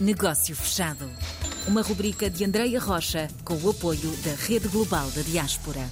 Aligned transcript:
Negócio 0.00 0.56
Fechado. 0.56 1.10
Uma 1.68 1.82
rubrica 1.82 2.30
de 2.30 2.42
Andreia 2.42 2.80
Rocha 2.80 3.28
com 3.44 3.52
o 3.56 3.68
apoio 3.68 4.10
da 4.24 4.34
Rede 4.34 4.66
Global 4.68 5.10
da 5.10 5.20
Diaspora. 5.20 5.86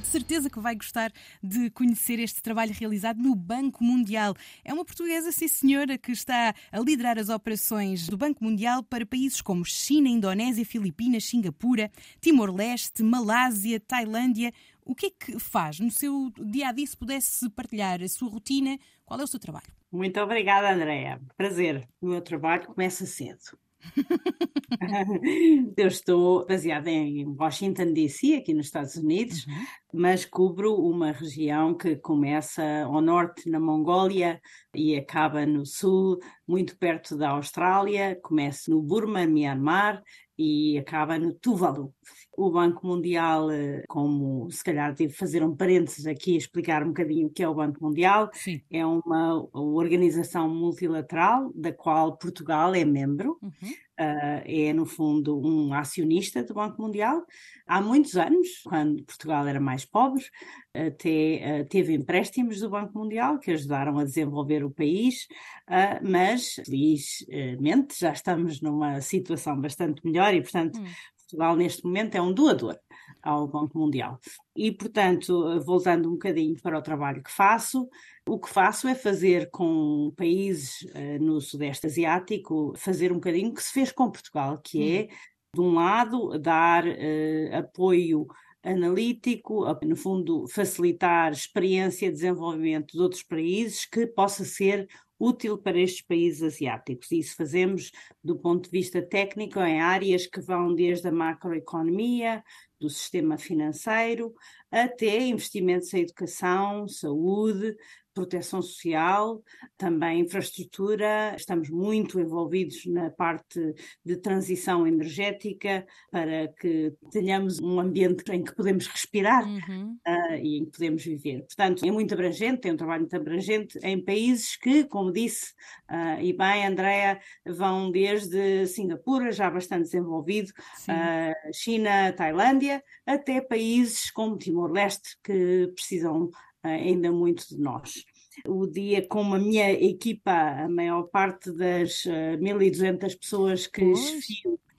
De 0.00 0.06
certeza 0.06 0.48
que 0.48 0.60
vai 0.60 0.76
gostar 0.76 1.12
de 1.42 1.68
conhecer 1.70 2.20
este 2.20 2.40
trabalho 2.40 2.72
realizado 2.72 3.20
no 3.20 3.34
Banco 3.34 3.82
Mundial. 3.82 4.36
É 4.64 4.72
uma 4.72 4.84
portuguesa, 4.84 5.32
sim 5.32 5.48
senhora, 5.48 5.98
que 5.98 6.12
está 6.12 6.54
a 6.70 6.78
liderar 6.78 7.18
as 7.18 7.28
operações 7.28 8.06
do 8.06 8.16
Banco 8.16 8.44
Mundial 8.44 8.84
para 8.84 9.04
países 9.04 9.40
como 9.40 9.64
China, 9.64 10.08
Indonésia, 10.08 10.64
Filipinas, 10.64 11.24
Singapura, 11.24 11.90
Timor-Leste, 12.20 13.02
Malásia, 13.02 13.80
Tailândia. 13.80 14.52
O 14.84 14.94
que 14.94 15.06
é 15.06 15.10
que 15.10 15.38
faz 15.40 15.80
no 15.80 15.90
seu 15.90 16.32
dia 16.40 16.68
a 16.68 16.72
dia? 16.72 16.86
Se 16.86 16.96
pudesse 16.96 17.50
partilhar 17.50 18.00
a 18.00 18.08
sua 18.08 18.30
rotina, 18.30 18.78
qual 19.04 19.18
é 19.18 19.24
o 19.24 19.26
seu 19.26 19.40
trabalho? 19.40 19.79
Muito 19.90 20.20
obrigada, 20.20 20.72
Andréa. 20.72 21.20
Prazer. 21.36 21.86
O 22.00 22.06
meu 22.06 22.20
trabalho 22.20 22.66
começa 22.66 23.04
cedo. 23.06 23.58
Eu 25.76 25.88
estou 25.88 26.46
baseada 26.46 26.90
em 26.90 27.26
Washington, 27.26 27.92
D.C., 27.92 28.34
aqui 28.36 28.54
nos 28.54 28.66
Estados 28.66 28.94
Unidos, 28.96 29.46
uhum. 29.46 29.54
Mas 29.92 30.24
cubro 30.24 30.74
uma 30.74 31.12
região 31.12 31.74
que 31.74 31.96
começa 31.96 32.62
ao 32.84 33.00
norte, 33.00 33.48
na 33.48 33.60
Mongólia, 33.60 34.40
e 34.74 34.96
acaba 34.96 35.44
no 35.46 35.66
sul, 35.66 36.18
muito 36.46 36.76
perto 36.78 37.16
da 37.16 37.30
Austrália, 37.30 38.18
começa 38.22 38.70
no 38.70 38.80
Burma, 38.82 39.26
Myanmar, 39.26 40.02
e 40.38 40.78
acaba 40.78 41.18
no 41.18 41.34
Tuvalu. 41.34 41.92
O 42.34 42.50
Banco 42.50 42.86
Mundial, 42.86 43.50
eh, 43.50 43.82
como 43.86 44.50
se 44.50 44.64
calhar 44.64 44.94
devo 44.94 45.12
fazer 45.12 45.42
um 45.42 45.54
parênteses 45.54 46.06
aqui 46.06 46.32
e 46.32 46.36
explicar 46.38 46.82
um 46.82 46.88
bocadinho 46.88 47.26
o 47.26 47.30
que 47.30 47.42
é 47.42 47.48
o 47.48 47.54
Banco 47.54 47.84
Mundial, 47.84 48.30
Sim. 48.32 48.62
é 48.70 48.86
uma 48.86 49.46
organização 49.52 50.48
multilateral 50.48 51.52
da 51.54 51.72
qual 51.74 52.16
Portugal 52.16 52.74
é 52.74 52.86
membro. 52.86 53.36
Uhum. 53.42 53.74
Uh, 54.00 54.40
é, 54.46 54.72
no 54.72 54.86
fundo, 54.86 55.38
um 55.38 55.74
acionista 55.74 56.42
do 56.42 56.54
Banco 56.54 56.80
Mundial. 56.80 57.22
Há 57.66 57.82
muitos 57.82 58.16
anos, 58.16 58.48
quando 58.64 59.04
Portugal 59.04 59.46
era 59.46 59.60
mais 59.60 59.84
pobre, 59.84 60.24
até 60.72 61.60
uh, 61.60 61.68
teve 61.68 61.92
empréstimos 61.92 62.60
do 62.60 62.70
Banco 62.70 62.98
Mundial 62.98 63.38
que 63.38 63.50
ajudaram 63.50 63.98
a 63.98 64.04
desenvolver 64.04 64.64
o 64.64 64.70
país, 64.70 65.26
uh, 65.68 66.00
mas, 66.02 66.54
felizmente, 66.64 68.00
já 68.00 68.12
estamos 68.12 68.62
numa 68.62 69.02
situação 69.02 69.60
bastante 69.60 70.00
melhor 70.02 70.32
e, 70.32 70.40
portanto, 70.40 70.80
hum. 70.80 70.86
Portugal, 71.18 71.54
neste 71.54 71.84
momento, 71.84 72.14
é 72.14 72.22
um 72.22 72.32
doador 72.32 72.78
ao 73.22 73.46
Banco 73.46 73.78
Mundial. 73.78 74.18
E, 74.54 74.72
portanto, 74.72 75.60
voltando 75.64 76.08
um 76.08 76.12
bocadinho 76.12 76.56
para 76.60 76.78
o 76.78 76.82
trabalho 76.82 77.22
que 77.22 77.30
faço, 77.30 77.88
o 78.28 78.38
que 78.38 78.48
faço 78.48 78.88
é 78.88 78.94
fazer 78.94 79.50
com 79.50 80.12
países 80.16 80.82
uh, 80.94 81.22
no 81.22 81.40
Sudeste 81.40 81.86
Asiático, 81.86 82.72
fazer 82.76 83.12
um 83.12 83.16
bocadinho 83.16 83.50
o 83.50 83.54
que 83.54 83.62
se 83.62 83.72
fez 83.72 83.90
com 83.92 84.10
Portugal, 84.10 84.58
que 84.62 84.96
é, 84.96 85.08
de 85.54 85.60
um 85.60 85.74
lado, 85.74 86.38
dar 86.38 86.86
uh, 86.86 87.56
apoio 87.56 88.26
analítico, 88.62 89.64
no 89.82 89.96
fundo, 89.96 90.46
facilitar 90.48 91.32
experiência 91.32 92.06
e 92.06 92.12
desenvolvimento 92.12 92.92
de 92.92 93.00
outros 93.00 93.22
países 93.22 93.86
que 93.86 94.06
possa 94.06 94.44
ser 94.44 94.86
útil 95.20 95.58
para 95.58 95.78
estes 95.78 96.02
países 96.02 96.42
asiáticos. 96.42 97.12
Isso 97.12 97.36
fazemos 97.36 97.92
do 98.24 98.34
ponto 98.36 98.64
de 98.64 98.70
vista 98.70 99.02
técnico 99.02 99.60
em 99.60 99.80
áreas 99.80 100.26
que 100.26 100.40
vão 100.40 100.74
desde 100.74 101.06
a 101.06 101.12
macroeconomia, 101.12 102.42
do 102.80 102.88
sistema 102.88 103.36
financeiro, 103.36 104.34
até 104.70 105.20
investimentos 105.20 105.92
em 105.92 106.00
educação, 106.00 106.88
saúde, 106.88 107.76
proteção 108.14 108.60
social, 108.60 109.42
também 109.76 110.20
infraestrutura. 110.20 111.34
Estamos 111.36 111.70
muito 111.70 112.20
envolvidos 112.20 112.84
na 112.86 113.10
parte 113.10 113.74
de 114.04 114.16
transição 114.16 114.86
energética 114.86 115.86
para 116.10 116.48
que 116.48 116.92
tenhamos 117.10 117.60
um 117.60 117.80
ambiente 117.80 118.24
em 118.30 118.42
que 118.42 118.54
podemos 118.54 118.86
respirar 118.86 119.46
uhum. 119.46 119.96
uh, 120.06 120.34
e 120.34 120.58
em 120.58 120.64
que 120.64 120.72
podemos 120.72 121.04
viver. 121.04 121.40
Portanto, 121.42 121.84
é 121.84 121.90
muito 121.90 122.14
abrangente, 122.14 122.60
tem 122.60 122.72
um 122.72 122.76
trabalho 122.76 123.02
muito 123.02 123.16
abrangente 123.16 123.78
em 123.82 124.02
países 124.02 124.56
que, 124.56 124.84
como 124.84 125.12
disse, 125.12 125.52
uh, 125.90 126.20
e 126.20 126.32
bem, 126.32 126.66
Andrea, 126.66 127.20
vão 127.46 127.90
desde 127.90 128.66
Singapura, 128.66 129.32
já 129.32 129.50
bastante 129.50 129.84
desenvolvido, 129.84 130.50
uh, 130.50 131.54
China, 131.54 132.12
Tailândia, 132.12 132.82
até 133.06 133.40
países 133.40 134.10
como 134.10 134.36
Timor-Leste, 134.36 135.16
que 135.22 135.70
precisam 135.74 136.30
ainda 136.62 137.10
muito 137.10 137.48
de 137.48 137.58
nós. 137.58 138.04
O 138.46 138.66
dia 138.66 139.06
com 139.06 139.34
a 139.34 139.38
minha 139.38 139.72
equipa, 139.72 140.32
a 140.32 140.68
maior 140.68 141.04
parte 141.04 141.52
das 141.52 142.04
uh, 142.06 142.10
eh, 142.10 142.36
1.200 142.36 143.18
pessoas 143.18 143.66
que 143.66 143.92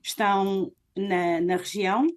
estão 0.01 0.71
na, 0.95 1.41
na 1.41 1.57
região, 1.57 2.07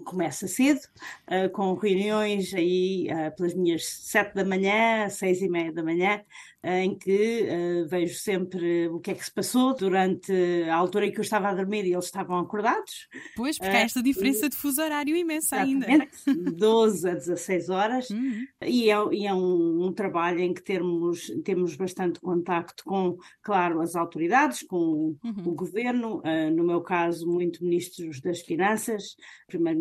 começa 0.00 0.48
cedo, 0.48 0.80
uh, 1.28 1.48
com 1.50 1.74
reuniões 1.74 2.52
aí 2.54 3.08
uh, 3.10 3.34
pelas 3.36 3.54
minhas 3.54 3.84
sete 3.84 4.34
da 4.34 4.44
manhã, 4.44 5.08
seis 5.08 5.40
e 5.40 5.48
meia 5.48 5.72
da 5.72 5.82
manhã, 5.82 6.22
em 6.62 6.96
que 6.96 7.42
uh, 7.42 7.88
vejo 7.88 8.14
sempre 8.14 8.88
o 8.88 8.98
que 8.98 9.10
é 9.10 9.14
que 9.14 9.24
se 9.24 9.30
passou 9.30 9.74
durante 9.74 10.32
a 10.68 10.74
altura 10.74 11.06
em 11.06 11.12
que 11.12 11.18
eu 11.18 11.22
estava 11.22 11.48
a 11.48 11.54
dormir 11.54 11.84
e 11.84 11.92
eles 11.92 12.06
estavam 12.06 12.38
acordados. 12.38 13.08
Pois, 13.36 13.58
porque 13.58 13.76
há 13.76 13.80
esta 13.80 14.02
diferença 14.02 14.48
de 14.48 14.56
fuso 14.56 14.82
horário 14.82 15.14
imensa 15.14 15.56
ainda. 15.56 15.86
12 16.26 17.08
a 17.08 17.14
16 17.14 17.68
horas, 17.68 18.10
uhum. 18.10 18.46
e 18.62 18.90
é, 18.90 18.96
e 19.12 19.26
é 19.26 19.34
um, 19.34 19.86
um, 19.86 19.92
trabalho 19.92 20.40
em 20.40 20.54
que 20.54 20.62
termos, 20.62 21.30
temos 21.44 21.76
bastante 21.76 22.18
contacto 22.18 22.82
com, 22.84 23.16
claro, 23.42 23.80
as 23.80 23.94
autoridades, 23.94 24.62
com 24.62 25.16
uhum. 25.22 25.42
o 25.44 25.52
governo, 25.52 26.22
no 26.54 26.64
meu 26.64 26.80
caso, 26.80 27.26
muito 27.26 27.62
ministros 27.62 28.20
das 28.20 28.40
finanças, 28.40 29.16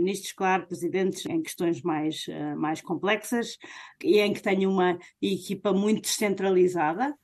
primeiro-ministros, 0.04 0.34
claro, 0.34 0.68
presidentes 0.68 1.26
em 1.26 1.42
questões 1.42 1.82
mais, 1.82 2.26
mais 2.58 2.82
complexas, 2.82 3.58
e 4.04 4.20
em 4.20 4.34
que 4.34 4.42
tenho 4.42 4.70
uma 4.70 4.98
equipa 5.22 5.72
muito 5.74 6.02
descentralizada 6.02 7.16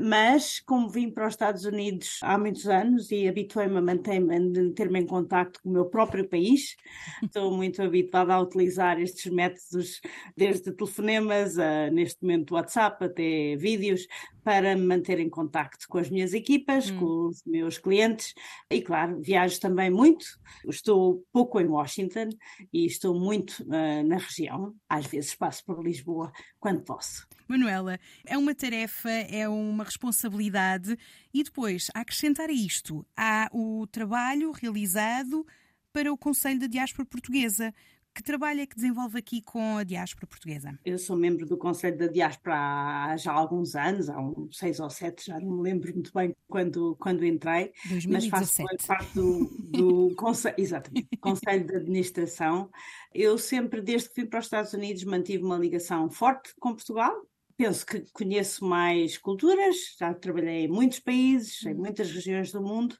mas 0.00 0.60
como 0.60 0.88
vim 0.88 1.10
para 1.10 1.26
os 1.26 1.34
Estados 1.34 1.64
Unidos 1.64 2.18
há 2.22 2.38
muitos 2.38 2.66
anos 2.66 3.10
e 3.10 3.28
habituei-me 3.28 3.78
a 3.78 3.82
manter-me 3.82 5.00
em 5.00 5.06
contato 5.06 5.60
com 5.62 5.68
o 5.68 5.72
meu 5.72 5.86
próprio 5.86 6.28
país, 6.28 6.76
estou 7.22 7.50
muito 7.50 7.82
habituada 7.82 8.34
a 8.34 8.40
utilizar 8.40 9.00
estes 9.00 9.30
métodos, 9.32 10.00
desde 10.36 10.72
telefonemas, 10.72 11.58
a, 11.58 11.90
neste 11.90 12.22
momento 12.22 12.54
WhatsApp, 12.54 13.04
até 13.04 13.56
vídeos, 13.56 14.06
para 14.42 14.74
me 14.74 14.86
manter 14.86 15.20
em 15.20 15.28
contacto 15.28 15.86
com 15.88 15.98
as 15.98 16.08
minhas 16.08 16.32
equipas, 16.32 16.90
hum. 16.90 16.98
com 16.98 17.28
os 17.28 17.42
meus 17.44 17.76
clientes 17.76 18.32
e, 18.70 18.80
claro, 18.80 19.20
viajo 19.20 19.60
também 19.60 19.90
muito. 19.90 20.24
Estou 20.66 21.22
pouco 21.32 21.60
em 21.60 21.66
Washington 21.66 22.30
e 22.72 22.86
estou 22.86 23.14
muito 23.18 23.62
uh, 23.64 24.02
na 24.06 24.16
região. 24.16 24.74
Às 24.88 25.06
vezes 25.06 25.34
passo 25.34 25.64
por 25.64 25.84
Lisboa 25.84 26.32
quando 26.58 26.82
posso. 26.82 27.26
Manuela, 27.48 27.98
é 28.26 28.36
uma 28.36 28.54
tarefa, 28.54 29.10
é 29.10 29.48
uma 29.48 29.84
responsabilidade 29.84 30.96
e 31.32 31.42
depois, 31.42 31.88
a 31.94 32.00
acrescentar 32.00 32.50
a 32.50 32.52
isto, 32.52 33.06
há 33.16 33.48
o 33.52 33.86
trabalho 33.86 34.52
realizado 34.52 35.46
para 35.92 36.12
o 36.12 36.18
Conselho 36.18 36.60
da 36.60 36.66
Diáspora 36.66 37.06
Portuguesa. 37.06 37.72
Que 38.18 38.22
trabalho 38.24 38.60
é 38.60 38.66
que 38.66 38.74
desenvolve 38.74 39.16
aqui 39.16 39.40
com 39.40 39.76
a 39.76 39.84
diáspora 39.84 40.26
portuguesa? 40.26 40.76
Eu 40.84 40.98
sou 40.98 41.16
membro 41.16 41.46
do 41.46 41.56
Conselho 41.56 41.96
da 41.96 42.08
Diáspora 42.08 42.56
há 42.56 43.16
já 43.16 43.30
alguns 43.30 43.76
anos, 43.76 44.10
há 44.10 44.18
uns 44.18 44.58
seis 44.58 44.80
ou 44.80 44.90
sete, 44.90 45.26
já 45.26 45.38
não 45.38 45.58
me 45.58 45.62
lembro 45.62 45.92
muito 45.92 46.12
bem 46.12 46.34
quando, 46.48 46.96
quando 46.96 47.24
entrei, 47.24 47.72
2017. 47.88 48.10
mas 48.10 48.26
faço 48.26 48.86
parte 48.88 49.14
do, 49.14 49.44
do 49.70 50.14
Conselho, 50.16 50.54
exatamente, 50.58 51.16
Conselho 51.20 51.64
de 51.64 51.76
Administração. 51.76 52.68
Eu 53.14 53.38
sempre, 53.38 53.80
desde 53.80 54.08
que 54.08 54.20
vim 54.20 54.26
para 54.26 54.40
os 54.40 54.46
Estados 54.46 54.72
Unidos, 54.72 55.04
mantive 55.04 55.44
uma 55.44 55.56
ligação 55.56 56.10
forte 56.10 56.52
com 56.58 56.74
Portugal, 56.74 57.24
penso 57.58 57.84
que 57.84 58.04
conheço 58.12 58.64
mais 58.64 59.18
culturas, 59.18 59.76
já 59.98 60.14
trabalhei 60.14 60.66
em 60.66 60.68
muitos 60.68 61.00
países, 61.00 61.64
em 61.64 61.72
uhum. 61.72 61.80
muitas 61.80 62.10
regiões 62.10 62.52
do 62.52 62.62
mundo, 62.62 62.96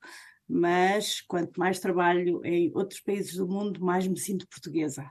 mas 0.49 1.21
quanto 1.21 1.59
mais 1.61 1.79
trabalho 1.79 2.45
em 2.45 2.73
outros 2.75 3.01
países 3.01 3.37
do 3.37 3.47
mundo, 3.47 3.81
mais 3.81 4.07
me 4.09 4.19
sinto 4.19 4.49
portuguesa. 4.49 5.09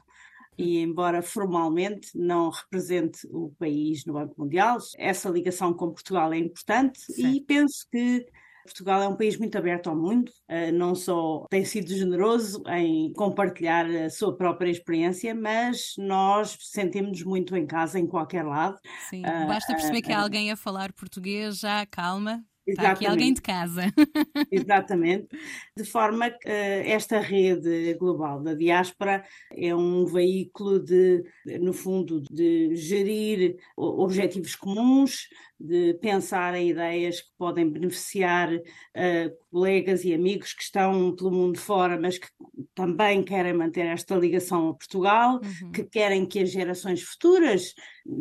E 0.57 0.79
embora 0.79 1.21
formalmente 1.21 2.09
não 2.13 2.49
represente 2.49 3.25
o 3.31 3.53
país 3.57 4.03
no 4.05 4.13
Banco 4.13 4.35
Mundial, 4.37 4.79
essa 4.97 5.29
ligação 5.29 5.73
com 5.73 5.93
Portugal 5.93 6.33
é 6.33 6.37
importante 6.37 6.99
Sim. 6.99 7.35
e 7.35 7.41
penso 7.41 7.87
que 7.89 8.25
Portugal 8.67 9.01
é 9.01 9.07
um 9.07 9.15
país 9.15 9.37
muito 9.37 9.57
aberto 9.57 9.89
ao 9.89 9.95
mundo, 9.95 10.31
eh, 10.47 10.71
não 10.71 10.93
só 10.93 11.45
tem 11.49 11.63
sido 11.63 11.89
generoso 11.89 12.61
em 12.67 13.11
compartilhar 13.13 13.85
a 13.89 14.09
sua 14.09 14.35
própria 14.35 14.69
experiência, 14.69 15.33
mas 15.33 15.93
nós 15.97 16.57
sentimos-nos 16.59 17.23
muito 17.23 17.55
em 17.55 17.65
casa 17.65 17.97
em 17.99 18.05
qualquer 18.05 18.45
lado. 18.45 18.77
Sim, 19.09 19.21
basta 19.21 19.73
perceber 19.73 20.01
que 20.01 20.11
há 20.11 20.21
alguém 20.21 20.51
a 20.51 20.55
falar 20.55 20.91
português, 20.93 21.59
já 21.59 21.85
calma, 21.85 22.43
Está 22.67 22.91
aqui 22.91 23.05
alguém 23.05 23.33
de 23.33 23.41
casa. 23.41 23.83
Exatamente. 24.51 25.27
De 25.75 25.85
forma 25.85 26.29
que 26.29 26.49
esta 26.49 27.19
rede 27.19 27.93
global 27.93 28.41
da 28.41 28.53
diáspora 28.53 29.23
é 29.55 29.73
um 29.73 30.05
veículo 30.05 30.83
de, 30.83 31.23
no 31.61 31.71
fundo, 31.71 32.21
de 32.29 32.75
gerir 32.75 33.55
objetivos 33.77 34.53
comuns, 34.55 35.29
de 35.59 35.95
pensar 35.95 36.53
em 36.55 36.69
ideias 36.69 37.21
que 37.21 37.29
podem 37.37 37.69
beneficiar 37.69 38.53
uh, 38.53 39.37
colegas 39.51 40.03
e 40.05 40.13
amigos 40.13 40.53
que 40.53 40.61
estão 40.61 41.15
pelo 41.15 41.31
mundo 41.31 41.57
fora, 41.57 41.99
mas 41.99 42.17
que 42.17 42.27
também 42.75 43.23
querem 43.23 43.53
manter 43.53 43.85
esta 43.87 44.15
ligação 44.15 44.69
a 44.69 44.73
Portugal, 44.73 45.41
uhum. 45.43 45.71
que 45.71 45.83
querem 45.83 46.25
que 46.27 46.39
as 46.39 46.51
gerações 46.51 47.01
futuras, 47.01 47.73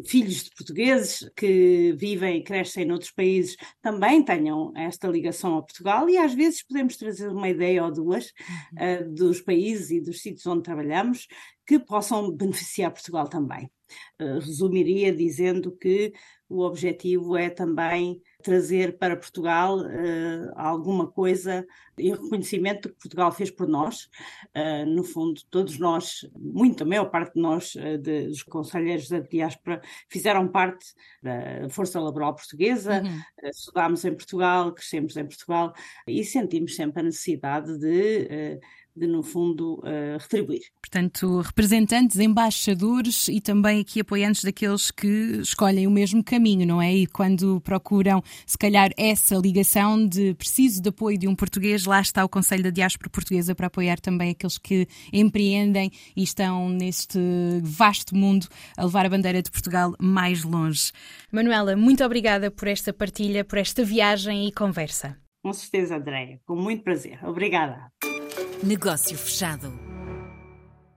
filhos 0.06 0.44
de 0.44 0.50
portugueses 0.56 1.30
que 1.36 1.94
vivem 1.98 2.38
e 2.38 2.42
crescem 2.42 2.86
noutros 2.86 3.10
países, 3.10 3.56
também 3.82 4.22
tenham 4.22 4.72
esta 4.74 5.06
ligação 5.08 5.58
a 5.58 5.62
Portugal 5.62 6.08
e 6.08 6.16
às 6.16 6.32
vezes 6.32 6.66
podemos 6.66 6.96
trazer 6.96 7.28
uma 7.28 7.48
ideia 7.48 7.84
ou 7.84 7.92
duas 7.92 8.32
uhum. 8.72 9.08
uh, 9.08 9.14
dos 9.14 9.42
países 9.42 9.90
e 9.90 10.00
dos 10.00 10.22
sítios 10.22 10.46
onde 10.46 10.62
trabalhamos 10.62 11.26
que 11.66 11.78
possam 11.78 12.30
beneficiar 12.30 12.92
Portugal 12.92 13.28
também. 13.28 13.70
Uh, 14.20 14.40
resumiria 14.40 15.14
dizendo 15.14 15.70
que 15.70 16.12
o 16.48 16.60
objetivo 16.60 17.36
é 17.36 17.50
também 17.50 18.22
trazer 18.42 18.96
para 18.98 19.16
Portugal 19.16 19.78
uh, 19.80 20.52
alguma 20.54 21.06
coisa 21.08 21.66
e 21.98 22.12
reconhecimento 22.12 22.88
que 22.88 22.94
Portugal 22.94 23.32
fez 23.32 23.50
por 23.50 23.66
nós. 23.66 24.08
Uh, 24.54 24.86
no 24.86 25.02
fundo, 25.02 25.40
todos 25.50 25.78
nós, 25.78 26.28
muito 26.38 26.84
a 26.84 26.86
maior 26.86 27.06
parte 27.06 27.34
de 27.34 27.40
nós, 27.40 27.74
uh, 27.74 27.98
de, 27.98 28.28
dos 28.28 28.44
conselheiros 28.44 29.08
da 29.08 29.18
diáspora, 29.18 29.82
fizeram 30.08 30.46
parte 30.46 30.94
da 31.20 31.68
força 31.68 31.98
laboral 31.98 32.34
portuguesa, 32.34 33.02
uhum. 33.02 33.48
estudámos 33.50 34.04
em 34.04 34.14
Portugal, 34.14 34.72
crescemos 34.72 35.16
em 35.16 35.26
Portugal 35.26 35.72
e 36.06 36.22
sentimos 36.24 36.76
sempre 36.76 37.00
a 37.00 37.04
necessidade 37.04 37.76
de 37.78 38.60
de, 38.96 39.06
no 39.06 39.22
fundo, 39.22 39.74
uh, 39.80 40.18
retribuir. 40.18 40.62
Portanto, 40.80 41.40
representantes, 41.40 42.18
embaixadores 42.18 43.28
e 43.28 43.40
também 43.40 43.80
aqui 43.80 44.00
apoiantes 44.00 44.42
daqueles 44.42 44.90
que 44.90 45.06
escolhem 45.40 45.86
o 45.86 45.90
mesmo 45.90 46.24
caminho, 46.24 46.66
não 46.66 46.80
é? 46.80 46.94
E 46.94 47.06
quando 47.06 47.60
procuram, 47.60 48.22
se 48.46 48.56
calhar, 48.56 48.90
essa 48.96 49.36
ligação 49.36 50.06
de 50.06 50.34
preciso 50.34 50.80
de 50.80 50.88
apoio 50.88 51.18
de 51.18 51.28
um 51.28 51.34
português, 51.34 51.84
lá 51.84 52.00
está 52.00 52.24
o 52.24 52.28
Conselho 52.28 52.62
da 52.62 52.70
Diáspora 52.70 53.10
Portuguesa 53.10 53.54
para 53.54 53.66
apoiar 53.66 54.00
também 54.00 54.30
aqueles 54.30 54.56
que 54.58 54.88
empreendem 55.12 55.90
e 56.16 56.22
estão 56.22 56.68
neste 56.68 57.18
vasto 57.62 58.16
mundo 58.16 58.46
a 58.76 58.84
levar 58.84 59.06
a 59.06 59.10
bandeira 59.10 59.42
de 59.42 59.50
Portugal 59.50 59.94
mais 60.00 60.42
longe. 60.42 60.92
Manuela, 61.30 61.76
muito 61.76 62.04
obrigada 62.04 62.50
por 62.50 62.68
esta 62.68 62.92
partilha, 62.92 63.44
por 63.44 63.58
esta 63.58 63.84
viagem 63.84 64.46
e 64.46 64.52
conversa. 64.52 65.16
Com 65.42 65.52
certeza, 65.52 65.96
Andréia, 65.96 66.40
com 66.44 66.56
muito 66.56 66.82
prazer. 66.82 67.18
Obrigada. 67.24 67.92
Negócio 68.62 69.16
fechado. 69.18 69.85